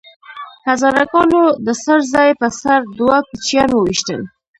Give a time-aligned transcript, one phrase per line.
[0.67, 4.21] هزاره ګانو د څړ ځای په سر دوه کوچیان وويشتل